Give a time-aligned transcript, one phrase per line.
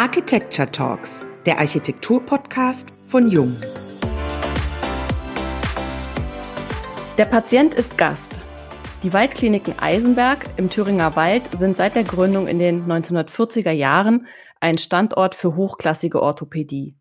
[0.00, 3.54] Architecture Talks, der Architektur-Podcast von Jung.
[7.18, 8.40] Der Patient ist Gast.
[9.02, 14.26] Die Waldkliniken Eisenberg im Thüringer Wald sind seit der Gründung in den 1940er Jahren
[14.58, 16.96] ein Standort für hochklassige Orthopädie.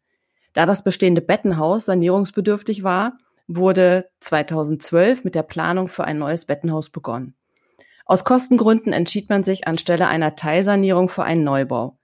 [0.51, 3.13] Da das bestehende Bettenhaus sanierungsbedürftig war,
[3.47, 7.33] wurde 2012 mit der Planung für ein neues Bettenhaus begonnen.
[8.05, 11.98] Aus Kostengründen entschied man sich anstelle einer Teilsanierung für einen Neubau.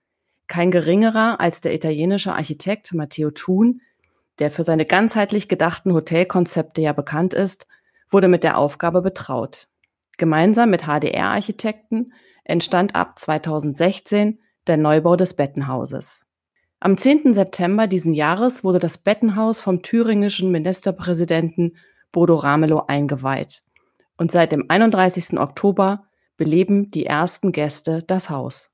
[0.47, 3.81] Kein geringerer als der italienische Architekt Matteo Thun,
[4.39, 7.67] der für seine ganzheitlich gedachten Hotelkonzepte ja bekannt ist,
[8.09, 9.67] wurde mit der Aufgabe betraut.
[10.17, 16.25] Gemeinsam mit HDR-Architekten entstand ab 2016 der Neubau des Bettenhauses.
[16.79, 17.33] Am 10.
[17.33, 21.77] September diesen Jahres wurde das Bettenhaus vom thüringischen Ministerpräsidenten
[22.11, 23.63] Bodo Ramelow eingeweiht.
[24.17, 25.39] Und seit dem 31.
[25.39, 26.05] Oktober
[26.37, 28.71] beleben die ersten Gäste das Haus.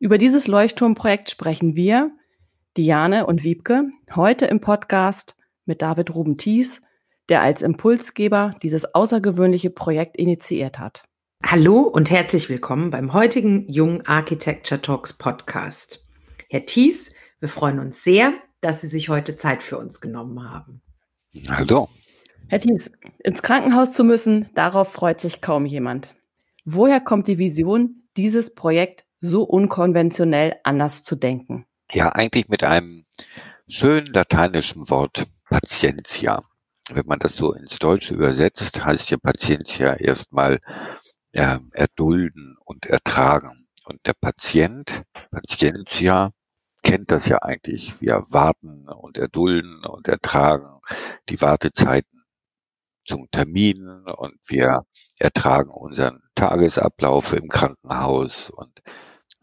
[0.00, 2.12] Über dieses Leuchtturmprojekt sprechen wir,
[2.76, 6.80] Diane und Wiebke, heute im Podcast mit David Ruben Thies,
[7.28, 11.02] der als Impulsgeber dieses außergewöhnliche Projekt initiiert hat.
[11.44, 16.06] Hallo und herzlich willkommen beim heutigen Jung Architecture Talks Podcast.
[16.48, 20.80] Herr Thies, wir freuen uns sehr, dass Sie sich heute Zeit für uns genommen haben.
[21.48, 21.88] Hallo.
[22.46, 22.88] Herr Thies,
[23.24, 26.14] ins Krankenhaus zu müssen, darauf freut sich kaum jemand.
[26.64, 31.66] Woher kommt die Vision, dieses Projekt so unkonventionell anders zu denken?
[31.90, 33.06] Ja, eigentlich mit einem
[33.66, 36.42] schönen lateinischen Wort Patientia
[36.94, 40.60] wenn man das so ins Deutsche übersetzt, heißt ja Patientia erstmal
[41.32, 43.68] äh, erdulden und ertragen.
[43.84, 46.32] Und der Patient, Patientia,
[46.82, 48.00] kennt das ja eigentlich.
[48.00, 50.80] Wir warten und erdulden und ertragen
[51.28, 52.24] die Wartezeiten
[53.04, 54.82] zum Termin und wir
[55.18, 58.82] ertragen unseren Tagesablauf im Krankenhaus und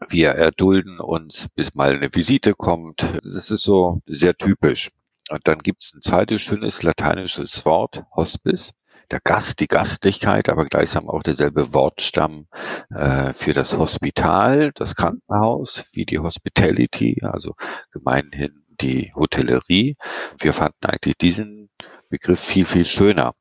[0.08, 3.00] wir erdulden uns, bis mal eine Visite kommt.
[3.22, 4.90] Das ist so sehr typisch.
[5.30, 8.72] Und dann gibt es ein zweites schönes lateinisches Wort, Hospice.
[9.10, 12.48] Der Gast, die Gastlichkeit, aber gleichsam auch derselbe Wortstamm
[12.90, 17.54] äh, für das Hospital, das Krankenhaus, wie die Hospitality, also
[17.92, 19.96] gemeinhin die Hotellerie.
[20.40, 21.70] Wir fanden eigentlich diesen
[22.10, 23.32] Begriff viel, viel schöner.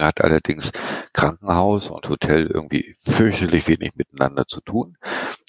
[0.00, 0.72] Er hat allerdings
[1.12, 4.96] Krankenhaus und Hotel irgendwie fürchterlich wenig miteinander zu tun.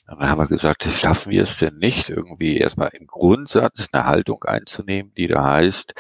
[0.10, 4.06] Und dann haben wir gesagt, schaffen wir es denn nicht, irgendwie erstmal im Grundsatz eine
[4.06, 5.94] Haltung einzunehmen, die da heißt,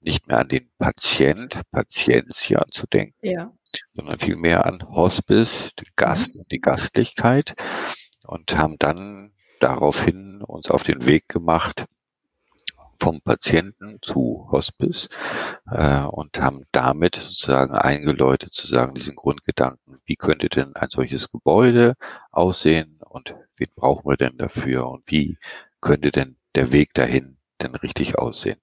[0.00, 3.52] nicht mehr an den Patient, Patientia zu denken, ja.
[3.92, 7.54] sondern vielmehr an Hospice, den Gast und die Gastlichkeit
[8.22, 11.84] und haben dann daraufhin uns auf den Weg gemacht,
[13.00, 15.08] vom Patienten zu Hospice
[15.70, 21.30] äh, und haben damit sozusagen eingeläutet zu sagen, diesen Grundgedanken, wie könnte denn ein solches
[21.30, 21.94] Gebäude
[22.30, 25.38] aussehen und wen brauchen wir denn dafür und wie
[25.80, 28.58] könnte denn der Weg dahin denn richtig aussehen?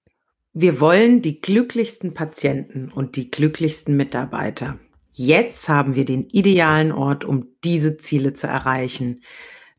[0.53, 4.79] Wir wollen die glücklichsten Patienten und die glücklichsten Mitarbeiter.
[5.11, 9.21] Jetzt haben wir den idealen Ort, um diese Ziele zu erreichen.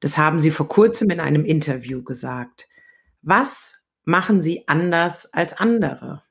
[0.00, 2.68] Das haben Sie vor kurzem in einem Interview gesagt.
[3.22, 3.77] Was
[4.08, 6.22] machen Sie anders als andere?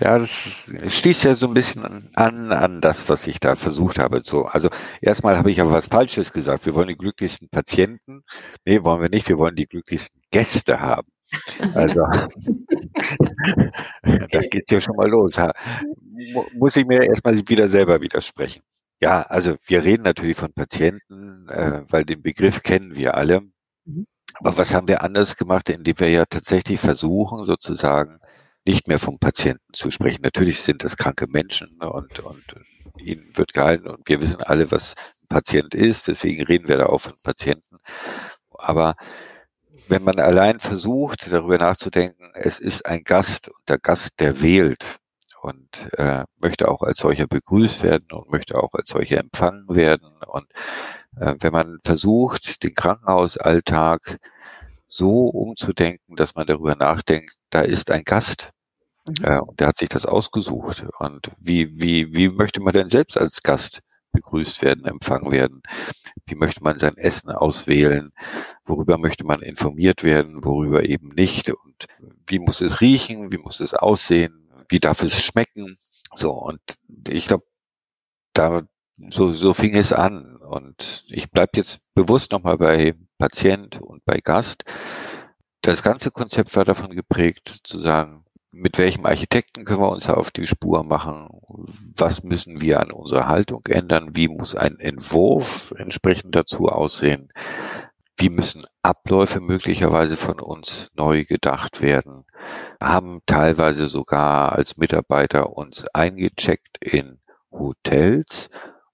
[0.00, 4.22] Ja, das schließt ja so ein bisschen an, an das, was ich da versucht habe.
[4.22, 4.68] So, also
[5.00, 6.66] erstmal habe ich aber was Falsches gesagt.
[6.66, 8.22] Wir wollen die glücklichsten Patienten.
[8.64, 9.28] Nee, wollen wir nicht.
[9.28, 11.08] Wir wollen die glücklichsten Gäste haben.
[11.74, 12.00] Also,
[14.02, 15.36] da geht ja schon mal los.
[16.54, 18.62] Muss ich mir erstmal wieder selber widersprechen.
[19.00, 23.42] Ja, also wir reden natürlich von Patienten, äh, weil den Begriff kennen wir alle.
[24.34, 28.20] Aber was haben wir anders gemacht, indem wir ja tatsächlich versuchen, sozusagen
[28.66, 30.20] nicht mehr vom Patienten zu sprechen.
[30.22, 32.44] Natürlich sind das kranke Menschen ne, und, und
[32.98, 36.86] ihnen wird gehalten und wir wissen alle, was ein Patient ist, deswegen reden wir da
[36.86, 37.78] auch von Patienten.
[38.50, 38.96] Aber
[39.88, 44.98] wenn man allein versucht, darüber nachzudenken, es ist ein Gast und der Gast, der wählt
[45.48, 50.10] und äh, möchte auch als solcher begrüßt werden und möchte auch als solcher empfangen werden.
[50.26, 50.46] Und
[51.16, 54.18] äh, wenn man versucht, den Krankenhausalltag
[54.88, 58.50] so umzudenken, dass man darüber nachdenkt, da ist ein Gast.
[59.08, 59.24] Mhm.
[59.24, 60.84] Äh, und der hat sich das ausgesucht.
[60.98, 63.80] Und wie, wie, wie möchte man denn selbst als Gast
[64.12, 65.62] begrüßt werden, empfangen werden?
[66.26, 68.12] Wie möchte man sein Essen auswählen?
[68.64, 70.44] Worüber möchte man informiert werden?
[70.44, 71.50] Worüber eben nicht?
[71.50, 71.86] Und
[72.26, 73.32] wie muss es riechen?
[73.32, 74.47] Wie muss es aussehen?
[74.68, 75.76] Wie darf es schmecken?
[76.14, 76.32] So.
[76.32, 76.60] Und
[77.08, 77.46] ich glaube,
[78.32, 78.62] da,
[79.10, 80.36] so, so fing es an.
[80.36, 84.64] Und ich bleibe jetzt bewusst nochmal bei Patient und bei Gast.
[85.62, 90.30] Das ganze Konzept war davon geprägt, zu sagen, mit welchem Architekten können wir uns auf
[90.30, 91.28] die Spur machen?
[91.94, 94.16] Was müssen wir an unserer Haltung ändern?
[94.16, 97.30] Wie muss ein Entwurf entsprechend dazu aussehen?
[98.18, 102.24] Wie müssen Abläufe möglicherweise von uns neu gedacht werden,
[102.82, 107.20] haben teilweise sogar als Mitarbeiter uns eingecheckt in
[107.52, 108.50] Hotels,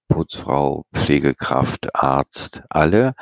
[0.09, 3.15] Putzfrau, Pflegekraft, Arzt, alle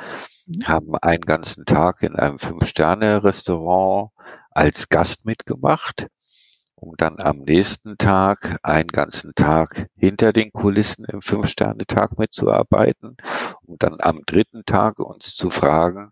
[0.45, 0.67] mhm.
[0.67, 4.11] haben einen ganzen Tag in einem Fünf-Sterne-Restaurant
[4.51, 6.07] als Gast mitgemacht,
[6.83, 13.15] um dann am nächsten Tag einen ganzen Tag hinter den Kulissen im Fünf-Sterne-Tag mitzuarbeiten,
[13.63, 16.11] um dann am dritten Tag uns zu fragen,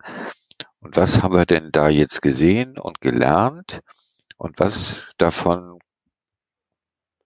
[0.79, 3.81] und was haben wir denn da jetzt gesehen und gelernt?
[4.37, 5.77] Und was davon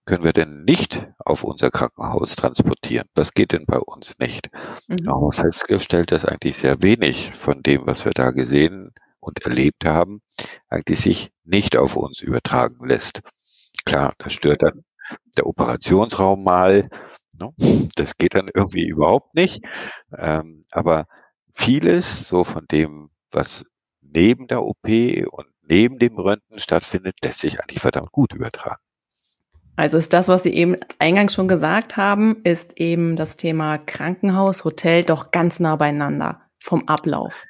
[0.05, 3.07] können wir denn nicht auf unser Krankenhaus transportieren?
[3.15, 4.49] Was geht denn bei uns nicht?
[4.87, 4.97] Mhm.
[4.97, 9.43] Da haben wir festgestellt, dass eigentlich sehr wenig von dem, was wir da gesehen und
[9.45, 10.21] erlebt haben,
[10.67, 13.21] eigentlich sich nicht auf uns übertragen lässt.
[13.85, 14.83] Klar, das stört dann
[15.37, 16.89] der Operationsraum mal.
[17.33, 17.53] Ne?
[17.95, 19.63] Das geht dann irgendwie überhaupt nicht.
[20.17, 21.07] Ähm, aber
[21.53, 23.63] vieles so von dem, was
[24.01, 28.81] neben der OP und neben dem Röntgen stattfindet, lässt sich eigentlich verdammt gut übertragen.
[29.77, 34.63] Also ist das, was Sie eben eingangs schon gesagt haben, ist eben das Thema Krankenhaus,
[34.63, 37.43] Hotel doch ganz nah beieinander vom Ablauf.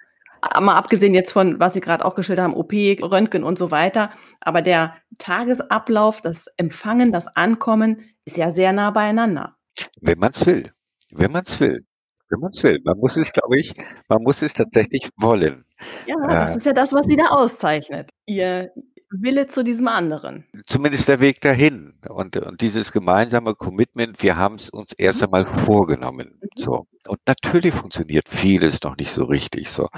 [0.61, 4.11] Mal abgesehen jetzt von, was Sie gerade auch geschildert haben, OP, Röntgen und so weiter.
[4.41, 9.55] Aber der Tagesablauf, das Empfangen, das Ankommen ist ja sehr nah beieinander.
[10.01, 10.71] Wenn man es will.
[11.11, 11.85] Wenn man es will.
[12.29, 12.79] Wenn man es will.
[12.83, 13.73] Man muss es, glaube ich,
[14.07, 15.65] man muss es tatsächlich wollen.
[16.07, 18.09] Ja, das äh, ist ja das, was Sie da auszeichnet.
[18.25, 18.71] Ihr,
[19.11, 20.45] Wille zu diesem anderen.
[20.65, 25.25] Zumindest der Weg dahin und, und dieses gemeinsame Commitment, wir haben es uns erst mhm.
[25.25, 26.39] einmal vorgenommen.
[26.41, 26.47] Mhm.
[26.55, 26.87] So.
[27.07, 29.69] Und natürlich funktioniert vieles noch nicht so richtig.
[29.69, 29.89] So.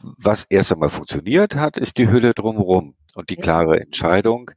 [0.00, 4.52] Was erst einmal funktioniert hat, ist die Hülle drumherum und die klare Entscheidung,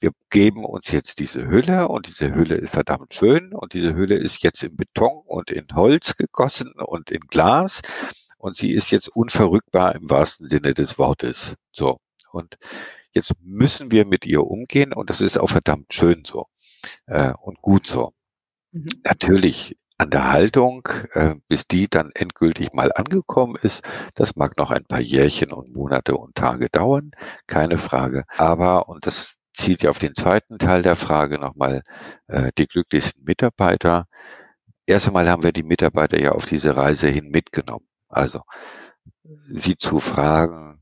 [0.00, 4.16] wir geben uns jetzt diese Hülle und diese Hülle ist verdammt schön und diese Hülle
[4.16, 7.80] ist jetzt in Beton und in Holz gegossen und in Glas
[8.36, 11.54] und sie ist jetzt unverrückbar im wahrsten Sinne des Wortes.
[11.70, 11.98] So.
[12.32, 12.58] Und
[13.12, 16.46] Jetzt müssen wir mit ihr umgehen und das ist auch verdammt schön so
[17.06, 18.12] äh, und gut so.
[18.72, 18.86] Mhm.
[19.04, 23.82] Natürlich an der Haltung, äh, bis die dann endgültig mal angekommen ist,
[24.14, 27.12] das mag noch ein paar Jährchen und Monate und Tage dauern,
[27.46, 28.24] keine Frage.
[28.36, 31.82] Aber, und das zielt ja auf den zweiten Teil der Frage nochmal,
[32.26, 34.06] äh, die glücklichsten Mitarbeiter.
[34.86, 37.86] Erst einmal haben wir die Mitarbeiter ja auf diese Reise hin mitgenommen.
[38.08, 38.42] Also
[39.48, 40.81] sie zu fragen,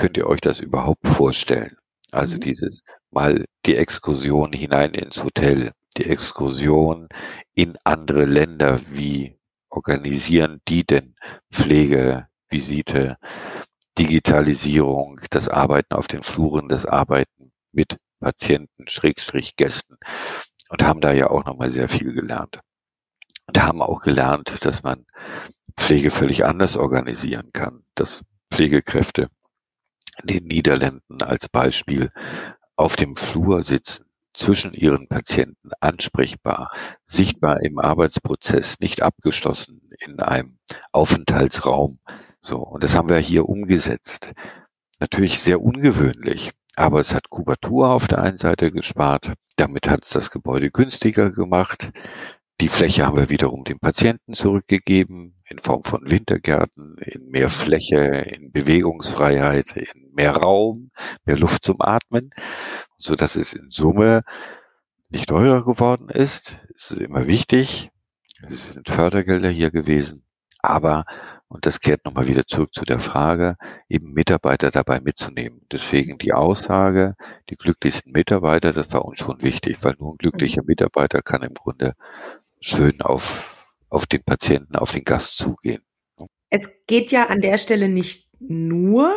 [0.00, 1.76] könnt ihr euch das überhaupt vorstellen?
[2.10, 2.40] Also mhm.
[2.40, 7.08] dieses mal die Exkursion hinein ins Hotel, die Exkursion
[7.54, 8.80] in andere Länder.
[8.88, 9.38] Wie
[9.68, 11.16] organisieren die denn
[11.52, 13.18] Pflege, Visite,
[13.98, 19.98] Digitalisierung, das Arbeiten auf den Fluren, das Arbeiten mit Patienten, Schrägstrich Gästen
[20.70, 22.58] und haben da ja auch nochmal sehr viel gelernt.
[23.48, 25.04] Und haben auch gelernt, dass man
[25.76, 29.28] Pflege völlig anders organisieren kann, dass Pflegekräfte
[30.20, 32.10] in den Niederlanden als Beispiel
[32.76, 36.70] auf dem Flur sitzen, zwischen ihren Patienten ansprechbar,
[37.04, 40.58] sichtbar im Arbeitsprozess, nicht abgeschlossen in einem
[40.92, 41.98] Aufenthaltsraum.
[42.40, 42.58] So.
[42.58, 44.32] Und das haben wir hier umgesetzt.
[45.00, 49.32] Natürlich sehr ungewöhnlich, aber es hat Kubatur auf der einen Seite gespart.
[49.56, 51.90] Damit hat es das Gebäude günstiger gemacht.
[52.60, 57.98] Die Fläche haben wir wiederum dem Patienten zurückgegeben in Form von Wintergärten, in mehr Fläche,
[57.98, 60.92] in Bewegungsfreiheit, in mehr Raum,
[61.24, 62.30] mehr Luft zum Atmen,
[62.96, 64.22] so dass es in Summe
[65.10, 66.56] nicht teurer geworden ist.
[66.74, 67.90] Es ist immer wichtig.
[68.42, 70.24] Es sind Fördergelder hier gewesen.
[70.62, 71.04] Aber,
[71.48, 73.56] und das kehrt nochmal wieder zurück zu der Frage,
[73.88, 75.62] eben Mitarbeiter dabei mitzunehmen.
[75.72, 77.16] Deswegen die Aussage,
[77.48, 81.54] die glücklichsten Mitarbeiter, das war uns schon wichtig, weil nur ein glücklicher Mitarbeiter kann im
[81.54, 81.94] Grunde
[82.60, 83.49] schön auf,
[83.90, 85.82] auf den Patienten, auf den Gast zugehen.
[86.48, 89.12] Es geht ja an der Stelle nicht nur,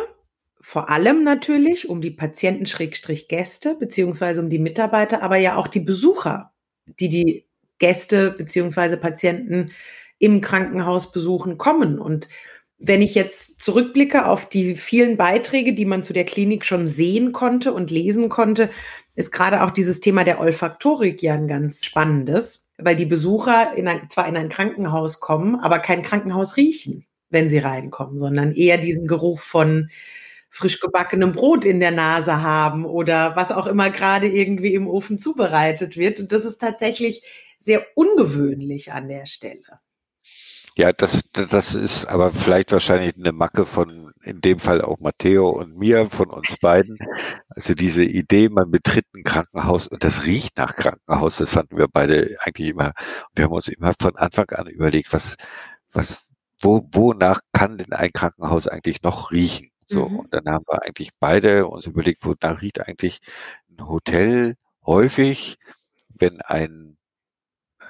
[0.60, 6.52] vor allem natürlich um die Patienten-Gäste beziehungsweise um die Mitarbeiter, aber ja auch die Besucher,
[6.86, 9.72] die die Gäste beziehungsweise Patienten
[10.18, 11.98] im Krankenhaus besuchen kommen.
[11.98, 12.28] Und
[12.78, 17.32] wenn ich jetzt zurückblicke auf die vielen Beiträge, die man zu der Klinik schon sehen
[17.32, 18.70] konnte und lesen konnte,
[19.14, 23.88] ist gerade auch dieses Thema der Olfaktorik ja ein ganz spannendes weil die Besucher in
[23.88, 28.78] ein, zwar in ein Krankenhaus kommen, aber kein Krankenhaus riechen, wenn sie reinkommen, sondern eher
[28.78, 29.90] diesen Geruch von
[30.50, 35.18] frisch gebackenem Brot in der Nase haben oder was auch immer gerade irgendwie im Ofen
[35.18, 36.20] zubereitet wird.
[36.20, 37.22] Und das ist tatsächlich
[37.58, 39.80] sehr ungewöhnlich an der Stelle.
[40.76, 45.50] Ja, das, das ist aber vielleicht wahrscheinlich eine Macke von, in dem Fall auch Matteo
[45.50, 46.98] und mir, von uns beiden.
[47.48, 51.88] Also diese Idee, man betritt ein Krankenhaus und das riecht nach Krankenhaus, das fanden wir
[51.88, 52.92] beide eigentlich immer.
[53.34, 55.36] Wir haben uns immer von Anfang an überlegt, was,
[55.92, 56.26] was,
[56.60, 59.70] wo, wonach kann denn ein Krankenhaus eigentlich noch riechen?
[59.86, 60.20] So, Mhm.
[60.20, 63.20] und dann haben wir eigentlich beide uns überlegt, wonach riecht eigentlich
[63.70, 64.54] ein Hotel
[64.86, 65.58] häufig,
[66.08, 66.96] wenn ein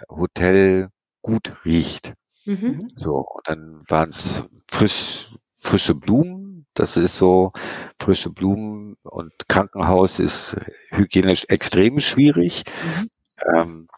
[0.08, 0.88] Hotel
[1.22, 2.14] gut riecht.
[2.46, 2.90] Mhm.
[2.96, 6.66] So, und dann waren es frisch, frische Blumen.
[6.74, 7.52] Das ist so,
[8.00, 10.56] frische Blumen und Krankenhaus ist
[10.90, 12.64] hygienisch extrem schwierig.
[12.84, 13.10] Mhm.
[13.56, 13.88] Ähm,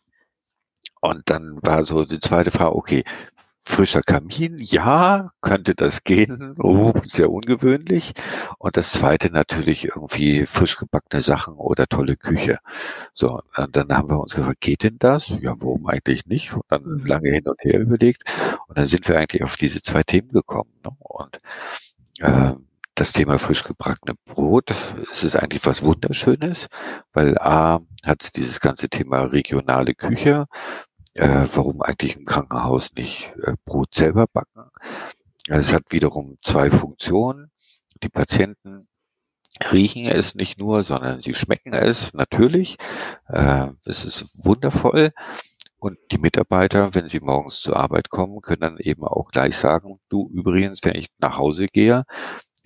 [1.00, 3.04] und dann war so die zweite Frage, okay,
[3.66, 8.12] frischer Kamin, ja, könnte das gehen, oh, sehr ungewöhnlich.
[8.58, 12.58] Und das zweite natürlich irgendwie frisch gebackene Sachen oder tolle Küche.
[13.12, 15.28] So, und dann haben wir uns gefragt, geht denn das?
[15.40, 16.52] Ja, warum eigentlich nicht?
[16.54, 17.06] Und dann Mhm.
[17.06, 18.24] lange hin und her überlegt.
[18.68, 20.70] Und dann sind wir eigentlich auf diese zwei Themen gekommen.
[20.84, 20.90] Ne?
[21.00, 21.38] Und
[22.20, 22.54] äh,
[22.94, 26.68] das Thema frisch gebackene Brot, es ist eigentlich was Wunderschönes,
[27.12, 30.46] weil A hat es dieses ganze Thema regionale Küche.
[31.16, 34.70] Äh, warum eigentlich im Krankenhaus nicht äh, Brot selber backen?
[35.48, 37.50] Es hat wiederum zwei Funktionen.
[38.02, 38.86] Die Patienten
[39.72, 42.76] riechen es nicht nur, sondern sie schmecken es natürlich.
[43.28, 45.12] Äh, es ist wundervoll.
[45.78, 49.98] Und die Mitarbeiter, wenn sie morgens zur Arbeit kommen, können dann eben auch gleich sagen,
[50.10, 52.04] du übrigens, wenn ich nach Hause gehe,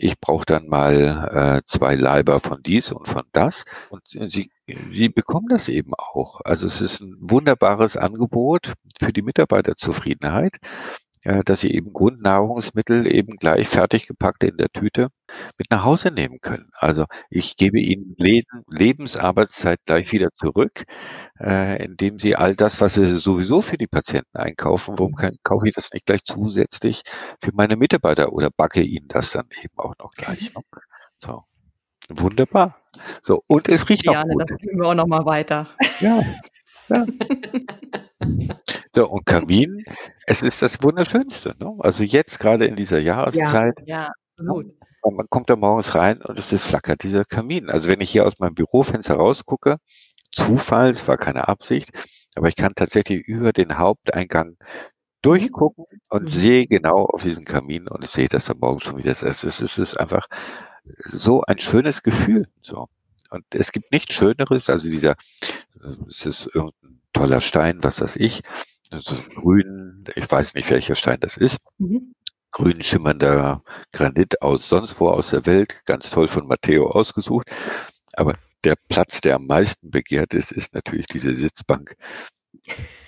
[0.03, 3.65] ich brauche dann mal äh, zwei Leiber von dies und von das.
[3.91, 6.41] Und sie, sie bekommen das eben auch.
[6.45, 10.57] Also es ist ein wunderbares Angebot für die Mitarbeiterzufriedenheit,
[11.23, 15.09] äh, dass sie eben Grundnahrungsmittel eben gleich fertig gepackt in der Tüte
[15.59, 16.71] mit nach Hause nehmen können.
[16.73, 20.85] Also ich gebe ihnen Leben, Lebensarbeitszeit gleich wieder zurück,
[21.39, 25.69] äh, indem sie all das, was sie sowieso für die Patienten einkaufen, warum kann, kaufe
[25.69, 27.03] ich das nicht gleich zusätzlich
[27.43, 30.41] für meine Mitarbeiter oder backe ihnen das dann eben auch noch gleich.
[30.43, 30.63] Ne?
[31.19, 31.45] So.
[32.09, 32.77] Wunderbar.
[33.23, 34.51] So, und es riecht auch Diane, gut.
[34.51, 35.69] das geben wir auch noch mal weiter.
[36.01, 36.23] Ja.
[36.89, 37.07] ja.
[38.95, 39.85] So, und Kamin,
[40.27, 41.55] es ist das Wunderschönste.
[41.61, 41.75] Ne?
[41.81, 44.67] Also jetzt gerade in dieser Jahreszeit, Ja, absolut.
[45.03, 47.71] man man kommt da morgens rein und es ist flackert dieser Kamin.
[47.71, 49.79] Also wenn ich hier aus meinem Bürofenster rausgucke,
[50.33, 51.91] Zufall, es war keine Absicht,
[52.37, 54.57] aber ich kann tatsächlich über den Haupteingang
[55.23, 56.27] durchgucken und Mhm.
[56.27, 59.23] sehe genau auf diesen Kamin und sehe, dass da morgen schon wieder ist.
[59.23, 60.29] Es ist, es ist einfach
[60.99, 62.47] so ein schönes Gefühl.
[62.63, 62.89] So.
[63.31, 68.17] Und es gibt nichts Schöneres, also dieser, äh, es ist irgendein toller Stein, was weiß
[68.17, 68.43] ich,
[68.91, 72.15] so ein grün, ich weiß nicht, welcher Stein das ist, Mhm.
[72.51, 73.63] grün schimmernder
[73.93, 77.51] Granit aus sonst wo aus der Welt, ganz toll von Matteo ausgesucht.
[78.15, 81.95] Aber der Platz, der am meisten begehrt ist, ist natürlich diese Sitzbank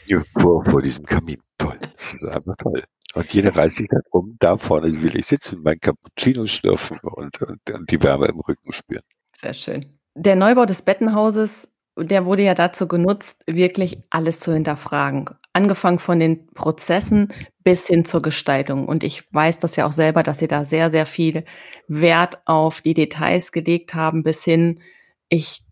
[0.07, 1.41] hier vor, vor diesem Kamin.
[1.59, 1.79] Toll.
[1.95, 2.85] Das ist einfach toll.
[3.15, 7.43] Und jeder reißt sich da drum, da vorne will ich sitzen, mein Cappuccino schlürfen und,
[7.43, 9.03] und, und die Wärme im Rücken spüren.
[9.37, 9.99] Sehr schön.
[10.15, 15.27] Der Neubau des Bettenhauses, der wurde ja dazu genutzt, wirklich alles zu hinterfragen.
[15.53, 17.33] Angefangen von den Prozessen
[17.63, 18.89] bis hin zur Gestaltung.
[18.89, 21.45] Und ich weiß das ja auch selber, dass Sie da sehr, sehr viel
[21.89, 24.81] Wert auf die Details gelegt haben, bis hin,
[25.29, 25.63] ich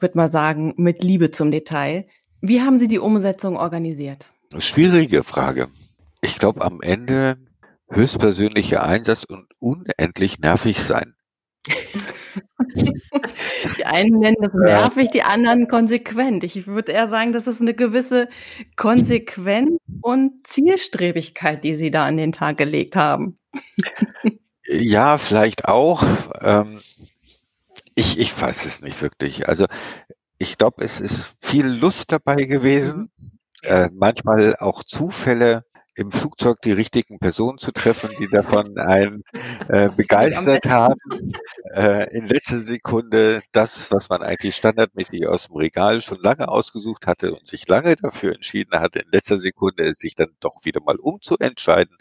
[0.00, 2.08] würde mal sagen, mit Liebe zum Detail.
[2.40, 4.30] Wie haben Sie die Umsetzung organisiert?
[4.58, 5.68] Schwierige Frage.
[6.22, 7.36] Ich glaube, am Ende
[7.90, 11.14] höchstpersönlicher Einsatz und unendlich nervig sein.
[13.78, 16.44] Die einen nennen das nervig, die anderen konsequent.
[16.44, 18.28] Ich würde eher sagen, das ist eine gewisse
[18.76, 23.38] Konsequenz und Zielstrebigkeit, die Sie da an den Tag gelegt haben.
[24.72, 26.04] Ja, vielleicht auch.
[26.40, 26.80] Ähm,
[27.96, 29.48] ich, ich weiß es nicht wirklich.
[29.48, 29.66] Also
[30.38, 33.10] ich glaube, es ist viel Lust dabei gewesen.
[33.62, 35.64] Äh, manchmal auch Zufälle
[36.00, 39.22] im Flugzeug die richtigen Personen zu treffen, die davon einen
[39.68, 40.98] äh, begeistert haben.
[41.74, 47.06] Äh, in letzter Sekunde das, was man eigentlich standardmäßig aus dem Regal schon lange ausgesucht
[47.06, 50.96] hatte und sich lange dafür entschieden hatte, in letzter Sekunde sich dann doch wieder mal
[50.96, 51.96] umzuentscheiden.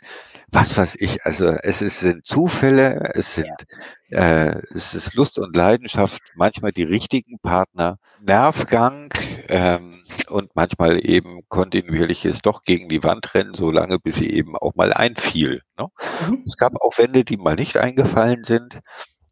[0.48, 3.65] Was weiß ich, also es ist, sind Zufälle, es sind
[4.10, 9.10] äh, es ist Lust und Leidenschaft, manchmal die richtigen Partner, Nervgang
[9.48, 14.56] ähm, und manchmal eben kontinuierliches doch gegen die Wand rennen, so lange, bis sie eben
[14.58, 15.62] auch mal einfiel.
[15.78, 15.88] Ne?
[16.28, 16.44] Mhm.
[16.46, 18.80] Es gab auch Wände, die mal nicht eingefallen sind.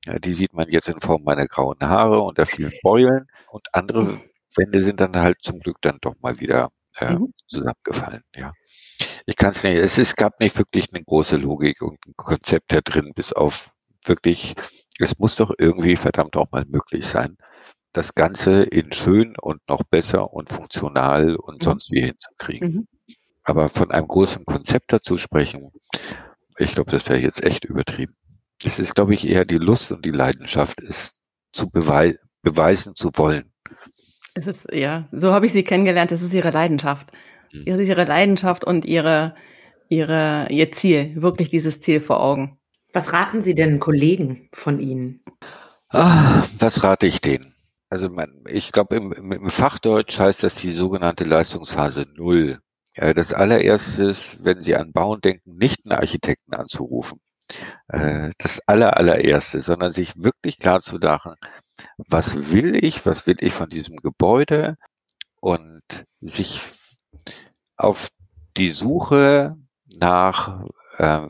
[0.05, 3.27] Ja, die sieht man jetzt in Form meiner grauen Haare und der vielen Beulen.
[3.51, 4.21] Und andere
[4.55, 7.33] Wände sind dann halt zum Glück dann doch mal wieder äh, Mhm.
[7.47, 8.23] zusammengefallen.
[8.35, 8.53] Ja,
[9.25, 9.75] ich kann es nicht.
[9.77, 13.71] Es, es gab nicht wirklich eine große Logik und ein Konzept da drin, bis auf
[14.07, 14.55] wirklich.
[14.99, 17.37] Es muss doch irgendwie verdammt auch mal möglich sein,
[17.93, 21.63] das Ganze in schön und noch besser und funktional und Mhm.
[21.63, 22.71] sonst wie hinzukriegen.
[22.73, 22.87] Mhm.
[23.43, 25.71] Aber von einem großen Konzept dazu sprechen,
[26.57, 28.15] ich glaube, das wäre jetzt echt übertrieben.
[28.63, 31.21] Es ist, glaube ich, eher die Lust und die Leidenschaft, es
[31.53, 33.53] zu bewei beweisen zu wollen.
[34.33, 37.11] Es ist, ja, so habe ich Sie kennengelernt, es ist Ihre Leidenschaft.
[37.51, 37.63] Mhm.
[37.65, 39.35] Es ist Ihre Leidenschaft und Ihre
[39.89, 42.56] ihre, Ihr Ziel, wirklich dieses Ziel vor Augen.
[42.93, 45.23] Was raten Sie denn Kollegen von Ihnen?
[45.89, 47.53] Ah, was rate ich denen?
[47.89, 52.59] Also man, ich glaube, im, im, Fachdeutsch heißt das die sogenannte Leistungsphase Null.
[52.95, 57.19] Ja, das allererste ist, wenn Sie an Bauen denken, nicht einen Architekten anzurufen.
[57.87, 61.35] Äh, das aller, allererste, sondern sich wirklich klar zu machen,
[61.97, 64.77] was will ich, was will ich von diesem Gebäude
[65.39, 66.61] und sich
[67.77, 68.09] auf
[68.57, 69.55] die Suche
[69.99, 70.65] nach,
[70.97, 71.27] äh,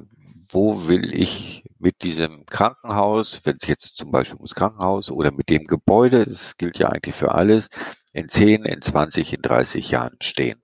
[0.50, 5.50] wo will ich mit diesem Krankenhaus, wenn es jetzt zum Beispiel ums Krankenhaus oder mit
[5.50, 7.70] dem Gebäude, das gilt ja eigentlich für alles,
[8.14, 10.62] in 10, in 20, in 30 Jahren stehen.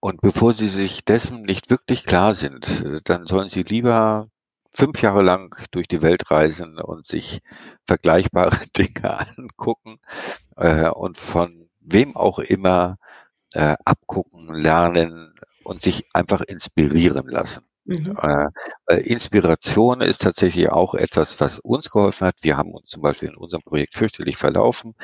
[0.00, 4.28] Und bevor Sie sich dessen nicht wirklich klar sind, dann sollen Sie lieber
[4.72, 7.40] fünf Jahre lang durch die Welt reisen und sich
[7.86, 10.00] vergleichbare Dinge angucken
[10.56, 12.98] äh, und von wem auch immer
[13.54, 17.69] äh, abgucken, lernen und sich einfach inspirieren lassen.
[17.90, 18.16] Mhm.
[18.86, 22.36] Äh, Inspiration ist tatsächlich auch etwas, was uns geholfen hat.
[22.42, 24.94] Wir haben uns zum Beispiel in unserem Projekt fürchterlich verlaufen.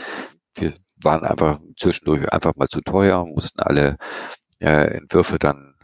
[0.55, 3.97] Wir waren einfach zwischendurch einfach mal zu teuer, mussten alle
[4.61, 5.75] äh, Entwürfe dann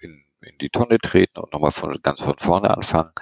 [0.00, 3.12] in, in die Tonne treten und nochmal von, ganz von vorne anfangen.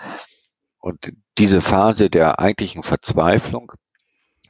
[0.78, 3.72] Und diese Phase der eigentlichen Verzweiflung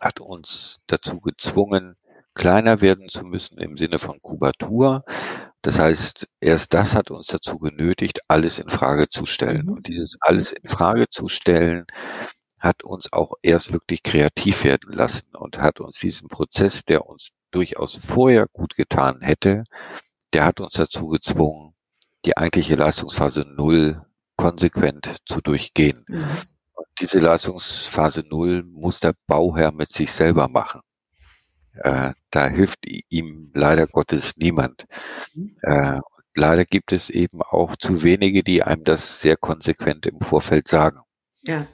[0.00, 1.96] hat uns dazu gezwungen,
[2.36, 5.04] kleiner werden zu müssen im Sinne von Kubatur.
[5.62, 9.66] Das heißt, erst das hat uns dazu genötigt, alles in Frage zu stellen.
[9.66, 9.72] Mhm.
[9.72, 11.86] Und dieses alles in Frage zu stellen,
[12.58, 17.30] hat uns auch erst wirklich kreativ werden lassen und hat uns diesen Prozess, der uns
[17.50, 19.64] durchaus vorher gut getan hätte,
[20.32, 21.74] der hat uns dazu gezwungen,
[22.24, 24.02] die eigentliche Leistungsphase Null
[24.36, 26.04] konsequent zu durchgehen.
[26.08, 26.24] Mhm.
[26.74, 30.80] Und diese Leistungsphase Null muss der Bauherr mit sich selber machen.
[31.82, 34.86] Äh, da hilft ihm leider Gottes niemand.
[35.34, 35.56] Mhm.
[35.62, 36.00] Äh,
[36.34, 41.00] leider gibt es eben auch zu wenige, die einem das sehr konsequent im Vorfeld sagen.
[41.42, 41.66] Ja.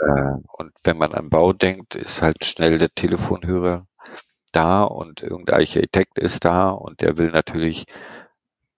[0.00, 3.86] Äh, und wenn man an Bau denkt, ist halt schnell der Telefonhörer
[4.52, 7.86] da und irgendein Architekt ist da und der will natürlich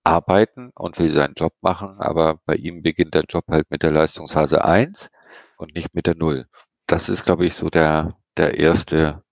[0.04, 3.92] arbeiten und will seinen Job machen, aber bei ihm beginnt der Job halt mit der
[3.92, 5.10] Leistungsphase 1
[5.56, 6.46] und nicht mit der 0.
[6.86, 9.22] Das ist, glaube ich, so der, der erste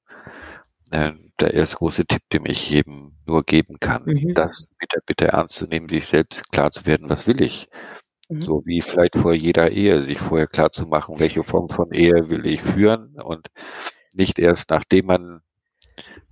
[0.90, 4.04] äh, der erste große Tipp, den ich jedem nur geben kann.
[4.04, 4.34] Mhm.
[4.34, 7.68] Das bitte, bitte ernst zu nehmen, sich selbst klar zu werden, was will ich?
[8.28, 8.42] Mhm.
[8.42, 12.28] So wie vielleicht vor jeder Ehe, sich vorher klar zu machen, welche Form von Ehe
[12.28, 13.48] will ich führen und
[14.14, 15.40] nicht erst nachdem man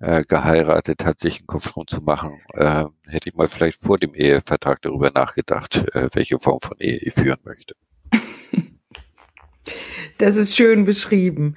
[0.01, 3.97] äh, geheiratet hat, sich einen Kopf drum zu machen, äh, hätte ich mal vielleicht vor
[3.99, 7.75] dem Ehevertrag darüber nachgedacht, äh, welche Form von Ehe ich führen möchte.
[10.19, 11.57] Das ist schön beschrieben.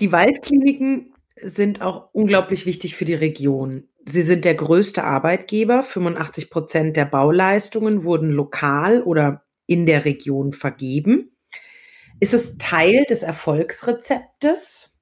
[0.00, 3.88] Die Waldkliniken sind auch unglaublich wichtig für die Region.
[4.04, 5.82] Sie sind der größte Arbeitgeber.
[5.82, 11.36] 85 Prozent der Bauleistungen wurden lokal oder in der Region vergeben.
[12.20, 14.98] Ist es Teil des Erfolgsrezeptes?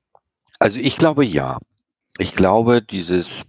[0.59, 1.59] Also ich glaube ja.
[2.19, 3.45] Ich glaube, dieses,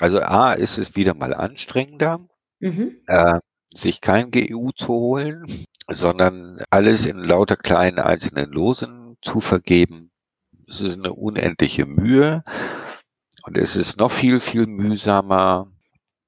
[0.00, 2.26] also A, ist es wieder mal anstrengender,
[2.60, 2.96] mhm.
[3.06, 3.40] äh,
[3.74, 5.44] sich kein GU zu holen,
[5.88, 10.10] sondern alles in lauter kleinen einzelnen Losen zu vergeben
[10.66, 12.42] es ist eine unendliche Mühe
[13.44, 15.70] und es ist noch viel, viel mühsamer,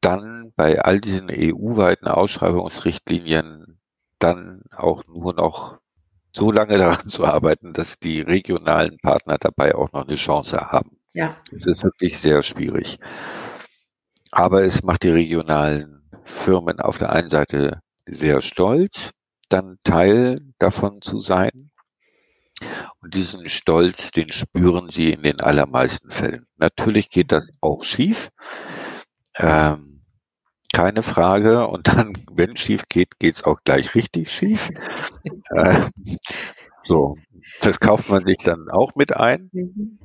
[0.01, 3.81] dann bei all diesen EU-weiten Ausschreibungsrichtlinien
[4.19, 5.79] dann auch nur noch
[6.33, 10.99] so lange daran zu arbeiten, dass die regionalen Partner dabei auch noch eine Chance haben.
[11.13, 11.35] Ja.
[11.51, 12.99] Das ist wirklich sehr schwierig.
[14.31, 19.13] Aber es macht die regionalen Firmen auf der einen Seite sehr stolz,
[19.49, 21.71] dann Teil davon zu sein.
[23.01, 26.47] Und diesen Stolz, den spüren sie in den allermeisten Fällen.
[26.57, 28.31] Natürlich geht das auch schief.
[29.37, 30.03] Ähm,
[30.73, 31.69] keine Frage.
[31.69, 34.71] Und dann, wenn es schief geht, geht es auch gleich richtig schief.
[35.51, 35.81] äh,
[36.87, 37.17] so,
[37.61, 39.51] das kauft man sich dann auch mit ein.
[39.53, 39.99] Mhm.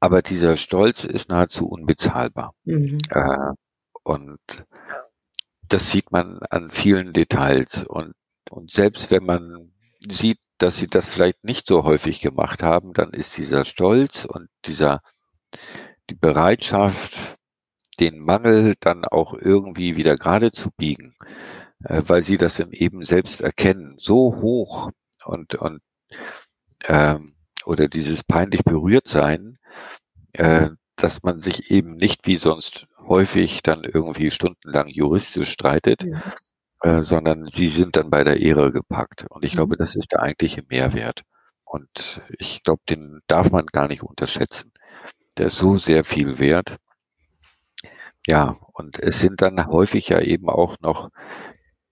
[0.00, 2.54] Aber dieser Stolz ist nahezu unbezahlbar.
[2.64, 2.98] Mhm.
[3.10, 3.52] Äh,
[4.02, 4.40] und
[5.68, 7.84] das sieht man an vielen Details.
[7.84, 8.14] Und,
[8.50, 9.72] und selbst wenn man
[10.08, 14.48] sieht, dass sie das vielleicht nicht so häufig gemacht haben, dann ist dieser Stolz und
[14.64, 15.00] dieser,
[16.10, 17.36] die Bereitschaft,
[18.00, 21.14] den Mangel dann auch irgendwie wieder gerade zu biegen,
[21.84, 24.90] äh, weil sie das eben selbst erkennen, so hoch
[25.24, 25.80] und, und
[26.84, 29.58] ähm, oder dieses peinlich berührt sein,
[30.32, 36.22] äh, dass man sich eben nicht wie sonst häufig dann irgendwie stundenlang juristisch streitet, ja.
[36.82, 39.26] Äh, sondern sie sind dann bei der Ehre gepackt.
[39.28, 39.56] Und ich mhm.
[39.58, 41.22] glaube, das ist der eigentliche Mehrwert.
[41.64, 44.72] Und ich glaube, den darf man gar nicht unterschätzen.
[45.38, 46.76] Der ist so sehr viel wert.
[48.26, 51.10] ja, und es sind dann häufig ja eben auch noch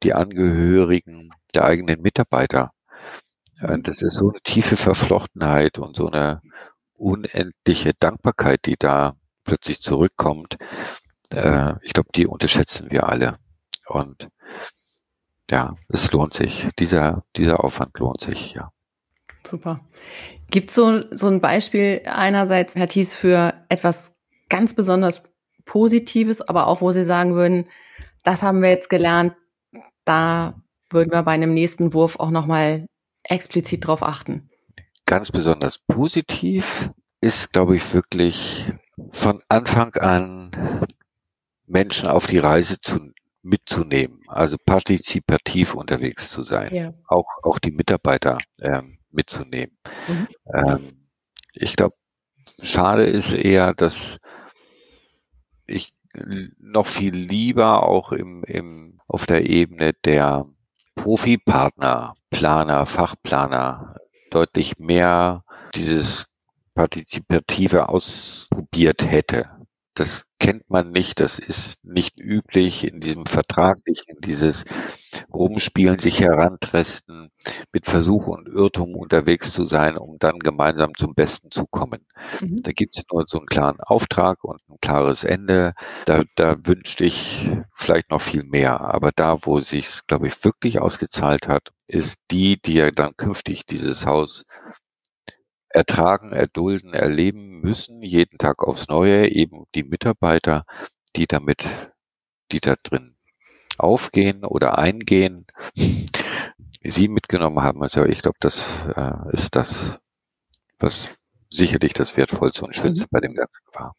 [0.02, 2.72] die Angehörigen der eigenen Mitarbeiter.
[3.60, 6.40] Äh, das ist so eine tiefe Verflochtenheit und so eine
[6.94, 10.56] unendliche Dankbarkeit, die da plötzlich zurückkommt.
[11.32, 13.38] Äh, ich glaube, die unterschätzen wir alle.
[13.86, 14.28] Und
[15.50, 16.66] ja, es lohnt sich.
[16.78, 18.70] Dieser, dieser Aufwand lohnt sich, ja.
[19.46, 19.80] Super.
[20.50, 24.12] Gibt es so, so ein Beispiel einerseits, Herr Thies, für etwas
[24.48, 25.22] ganz besonders
[25.64, 27.66] Positives, aber auch, wo Sie sagen würden,
[28.22, 29.34] das haben wir jetzt gelernt,
[30.04, 32.86] da würden wir bei einem nächsten Wurf auch nochmal
[33.22, 34.50] explizit drauf achten?
[35.06, 38.72] Ganz besonders positiv ist, glaube ich, wirklich
[39.10, 40.50] von Anfang an
[41.66, 43.12] Menschen auf die Reise zu,
[43.44, 46.94] mitzunehmen, also partizipativ unterwegs zu sein, ja.
[47.06, 49.76] auch, auch die Mitarbeiter ähm, mitzunehmen.
[50.08, 50.28] Mhm.
[50.52, 51.08] Ähm,
[51.52, 51.94] ich glaube,
[52.60, 54.18] schade ist eher, dass
[55.66, 55.94] ich
[56.58, 60.46] noch viel lieber auch im, im, auf der Ebene der
[60.94, 63.96] Profipartner, Planer, Fachplaner
[64.30, 66.26] deutlich mehr dieses
[66.74, 69.50] Partizipative ausprobiert hätte.
[69.94, 74.64] Das kennt man nicht, das ist nicht üblich in diesem vertraglichen, dieses
[75.32, 77.30] Rumspielen, sich herantresten,
[77.72, 82.06] mit Versuch und Irrtum unterwegs zu sein, um dann gemeinsam zum Besten zu kommen.
[82.40, 82.56] Mhm.
[82.62, 85.74] Da gibt es nur so einen klaren Auftrag und ein klares Ende.
[86.04, 88.80] Da, da wünschte ich vielleicht noch viel mehr.
[88.80, 93.66] Aber da, wo sich glaube ich, wirklich ausgezahlt hat, ist die, die ja dann künftig
[93.66, 94.44] dieses Haus
[95.74, 100.64] ertragen, erdulden, erleben müssen, jeden Tag aufs Neue, eben die Mitarbeiter,
[101.16, 101.68] die damit,
[102.52, 103.16] die da drin
[103.76, 105.46] aufgehen oder eingehen,
[106.84, 107.82] sie mitgenommen haben.
[107.82, 109.98] Also ich glaube, das äh, ist das,
[110.78, 111.18] was
[111.50, 113.10] sicherlich das Wertvollste und Schönste mhm.
[113.10, 113.96] bei dem Ganzen war.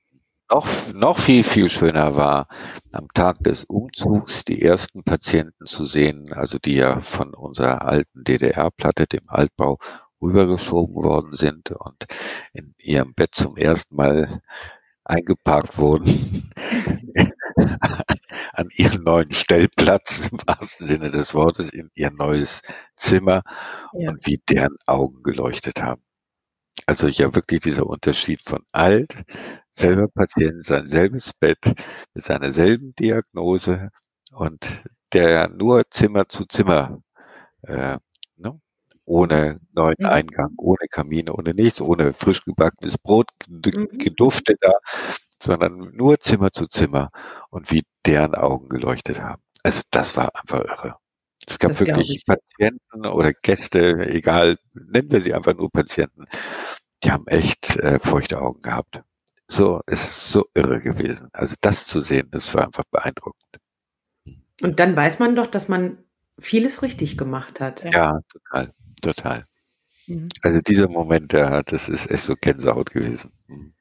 [0.49, 2.47] Noch, noch viel, viel schöner war,
[2.93, 8.23] am Tag des Umzugs die ersten Patienten zu sehen, also die ja von unserer alten
[8.23, 9.79] DDR-Platte, dem Altbau,
[10.21, 12.05] rübergeschoben worden sind und
[12.53, 14.41] in ihrem Bett zum ersten Mal
[15.03, 16.51] eingeparkt wurden
[18.53, 22.61] an ihren neuen Stellplatz im wahrsten Sinne des Wortes in ihr neues
[22.95, 23.43] Zimmer
[23.93, 24.09] ja.
[24.09, 26.01] und wie deren Augen geleuchtet haben.
[26.87, 29.23] Also ja wirklich dieser Unterschied von alt,
[29.71, 31.73] selber Patient, sein selbes Bett
[32.13, 33.89] mit seiner selben Diagnose
[34.33, 37.01] und der nur Zimmer zu Zimmer
[37.61, 37.97] äh,
[39.05, 40.05] ohne neuen mhm.
[40.05, 43.89] Eingang, ohne Kamine, ohne nichts, ohne frisch gebackenes Brot, mhm.
[43.97, 44.73] geduftet da,
[45.41, 47.11] sondern nur Zimmer zu Zimmer
[47.49, 49.41] und wie deren Augen geleuchtet haben.
[49.63, 50.95] Also das war einfach irre.
[51.47, 56.25] Es gab das wirklich Patienten oder Gäste, egal, nennen wir sie einfach nur Patienten,
[57.03, 59.03] die haben echt äh, feuchte Augen gehabt.
[59.47, 61.29] So, es ist so irre gewesen.
[61.33, 63.59] Also das zu sehen, das war einfach beeindruckend.
[64.61, 65.99] Und dann weiß man doch, dass man
[66.39, 67.83] vieles richtig gemacht hat.
[67.83, 68.73] Ja, total
[69.05, 69.45] total.
[70.07, 70.27] Mhm.
[70.43, 73.31] Also dieser Moment, der, das ist echt so Gänsehaut gewesen.
[73.47, 73.73] Mhm.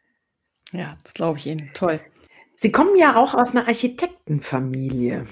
[0.73, 1.71] Ja, das glaube ich Ihnen.
[1.75, 2.01] Toll.
[2.57, 5.27] Sie kommen ja auch aus einer Architektenfamilie.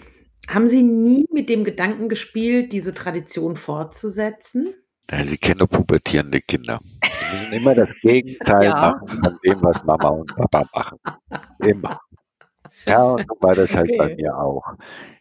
[0.49, 4.75] Haben Sie nie mit dem Gedanken gespielt, diese Tradition fortzusetzen?
[5.11, 6.81] Ja, Sie kennen doch pubertierende Kinder.
[7.05, 8.75] Sie müssen immer das Gegenteil ja.
[8.75, 10.99] machen von dem, was Mama und Papa machen.
[11.61, 12.01] Immer.
[12.87, 13.99] Ja, und so war das halt okay.
[13.99, 14.63] bei mir auch.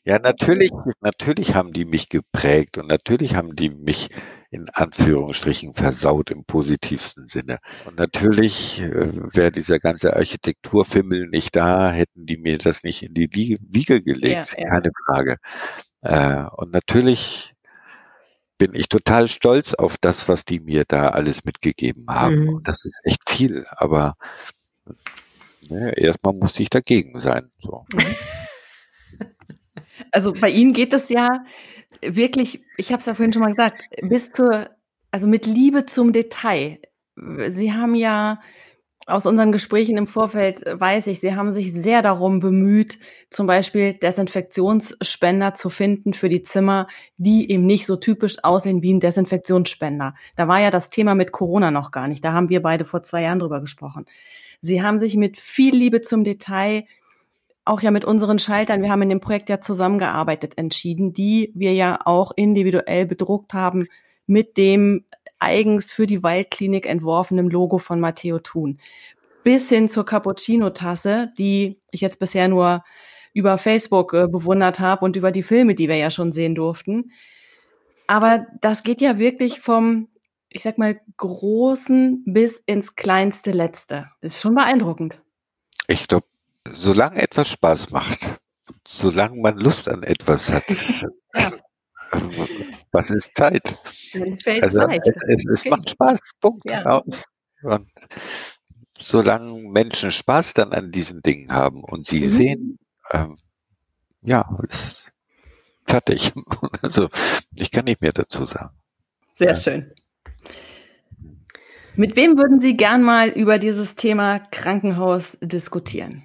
[0.04, 4.10] Ja, natürlich, natürlich haben die mich geprägt und natürlich haben die mich
[4.52, 7.60] in Anführungsstrichen versaut im positivsten Sinne.
[7.86, 13.14] Und natürlich äh, wäre dieser ganze Architekturfimmel nicht da, hätten die mir das nicht in
[13.14, 14.70] die Wiege gelegt, ja, ja.
[14.70, 15.38] keine Frage.
[16.02, 17.54] Äh, und natürlich
[18.58, 22.42] bin ich total stolz auf das, was die mir da alles mitgegeben haben.
[22.42, 22.50] Mhm.
[22.56, 24.16] Und das ist echt viel, aber
[25.70, 27.50] ne, erstmal muss ich dagegen sein.
[27.58, 27.86] So.
[30.14, 31.46] Also bei Ihnen geht es ja
[32.02, 34.70] wirklich, ich habe es ja vorhin schon mal gesagt, bis zur,
[35.12, 36.80] also mit Liebe zum Detail.
[37.50, 38.40] Sie haben ja
[39.08, 43.94] aus unseren Gesprächen im Vorfeld weiß ich, Sie haben sich sehr darum bemüht, zum Beispiel
[43.94, 46.88] Desinfektionsspender zu finden für die Zimmer,
[47.18, 50.14] die eben nicht so typisch aussehen wie ein Desinfektionsspender.
[50.36, 52.24] Da war ja das Thema mit Corona noch gar nicht.
[52.24, 54.06] Da haben wir beide vor zwei Jahren drüber gesprochen.
[54.62, 56.86] Sie haben sich mit viel Liebe zum Detail
[57.66, 61.74] auch ja mit unseren Schaltern, wir haben in dem Projekt ja zusammengearbeitet, entschieden, die wir
[61.74, 63.88] ja auch individuell bedruckt haben
[64.26, 65.06] mit dem
[65.40, 68.80] eigens für die Waldklinik entworfenen Logo von Matteo Thun.
[69.44, 72.84] Bis hin zur Cappuccino-Tasse, die ich jetzt bisher nur
[73.34, 77.12] über Facebook äh, bewundert habe und über die Filme, die wir ja schon sehen durften.
[78.08, 80.10] Aber das geht ja wirklich vom,
[80.50, 84.10] ich sag mal, großen bis ins kleinste Letzte.
[84.22, 85.22] ist schon beeindruckend.
[85.88, 86.26] Ich glaube,
[86.72, 88.40] solange etwas Spaß macht,
[88.88, 90.64] solange man Lust an etwas hat,
[91.36, 91.52] ja.
[92.92, 93.78] was ist Zeit?
[94.62, 95.02] Also, Zeit.
[95.06, 95.70] Es, es, okay.
[95.70, 96.70] macht Spaß, Punkt.
[96.70, 97.02] Ja.
[97.64, 98.08] Und
[98.98, 102.30] solange Menschen Spaß dann an diesen Dingen haben und sie mhm.
[102.30, 102.80] sehen,
[103.12, 103.38] ähm,
[104.22, 105.12] ja, ist
[105.88, 106.32] fertig.
[106.82, 107.10] Also
[107.60, 108.76] ich kann nicht mehr dazu sagen.
[109.34, 109.56] Sehr ja.
[109.56, 109.94] schön.
[111.96, 116.24] Mit wem würden Sie gern mal über dieses Thema Krankenhaus diskutieren?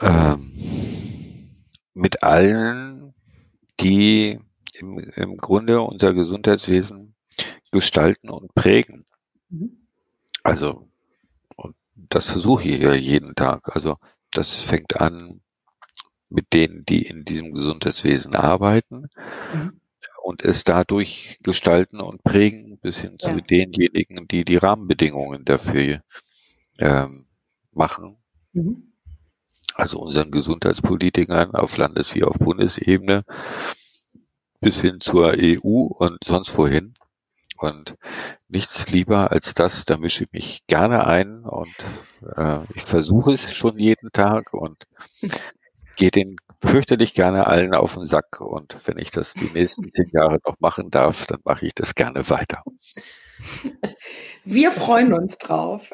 [0.00, 0.52] Ähm,
[1.94, 3.14] mit allen,
[3.80, 4.38] die
[4.74, 7.14] im, im Grunde unser Gesundheitswesen
[7.70, 9.04] gestalten und prägen.
[9.48, 9.86] Mhm.
[10.42, 10.88] Also,
[11.56, 13.74] und das versuche ich ja jeden Tag.
[13.74, 13.96] Also,
[14.30, 15.40] das fängt an
[16.28, 19.08] mit denen, die in diesem Gesundheitswesen arbeiten
[19.54, 19.80] mhm.
[20.22, 23.28] und es dadurch gestalten und prägen, bis hin ja.
[23.32, 26.02] zu denjenigen, die die Rahmenbedingungen dafür
[26.78, 27.26] ähm,
[27.72, 28.16] machen.
[28.52, 28.93] Mhm.
[29.74, 33.24] Also unseren Gesundheitspolitikern auf Landes- wie auf Bundesebene
[34.60, 36.94] bis hin zur EU und sonst wohin.
[37.58, 37.96] Und
[38.48, 41.74] nichts lieber als das, da mische ich mich gerne ein und
[42.36, 44.84] äh, ich versuche es schon jeden Tag und
[45.96, 48.40] gehe den fürchterlich gerne allen auf den Sack.
[48.40, 51.94] Und wenn ich das die nächsten zehn Jahre noch machen darf, dann mache ich das
[51.94, 52.62] gerne weiter.
[54.44, 55.90] Wir freuen uns drauf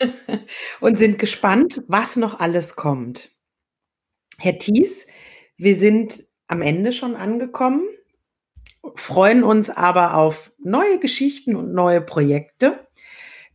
[0.80, 3.30] und sind gespannt, was noch alles kommt.
[4.38, 5.06] Herr Thies,
[5.56, 7.82] wir sind am Ende schon angekommen,
[8.94, 12.88] freuen uns aber auf neue Geschichten und neue Projekte,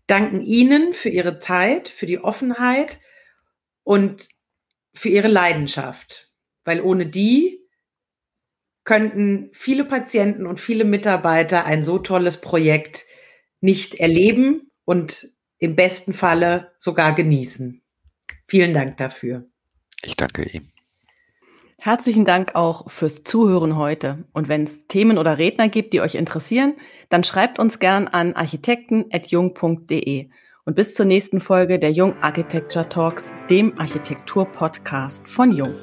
[0.08, 3.00] danken Ihnen für Ihre Zeit, für die Offenheit
[3.84, 4.30] und
[4.94, 6.32] für ihre Leidenschaft,
[6.64, 7.62] weil ohne die
[8.86, 13.06] könnten viele Patienten und viele Mitarbeiter ein so tolles Projekt
[13.66, 17.82] nicht erleben und im besten Falle sogar genießen.
[18.48, 19.46] Vielen Dank dafür.
[20.04, 20.72] Ich danke Ihnen.
[21.80, 24.24] Herzlichen Dank auch fürs Zuhören heute.
[24.34, 26.76] Und wenn es Themen oder Redner gibt, die euch interessieren,
[27.10, 30.30] dann schreibt uns gern an architekten.jung.de.
[30.64, 35.76] Und bis zur nächsten Folge der Jung Architecture Talks, dem Architektur-Podcast von Jung.